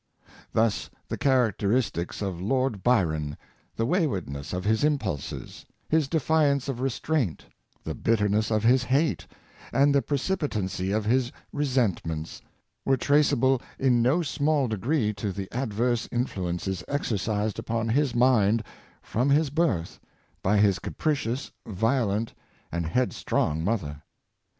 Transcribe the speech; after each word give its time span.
Thus 0.51 0.89
the 1.09 1.15
characteristics 1.15 2.23
of 2.23 2.41
Lord 2.41 2.81
Byron— 2.81 3.37
the 3.77 3.85
waywardness 3.85 4.51
of 4.51 4.63
his 4.65 4.83
impulses, 4.83 5.63
his 5.89 6.07
defiance 6.07 6.67
of 6.67 6.79
restraint, 6.79 7.45
the 7.83 7.93
bitterness 7.93 8.49
of 8.49 8.63
his 8.63 8.85
hate, 8.85 9.27
and 9.71 9.93
the 9.93 10.01
precipi 10.01 10.47
tancy 10.49 10.91
of 10.91 11.05
his 11.05 11.31
resentments— 11.53 12.41
were 12.83 12.97
traceable 12.97 13.61
in 13.77 14.01
no 14.01 14.23
small 14.23 14.67
degree 14.67 15.13
to 15.13 15.31
the 15.31 15.47
adverse 15.51 16.09
influences 16.11 16.83
exercised 16.87 17.59
upon 17.59 17.89
his 17.89 18.15
mind 18.15 18.63
from 19.03 19.29
his 19.29 19.51
birth 19.51 19.99
by 20.41 20.57
his 20.57 20.79
capricious, 20.79 21.51
violent 21.67 22.33
and 22.71 22.87
head 22.87 23.13
strong 23.13 23.63
mother. 23.63 24.01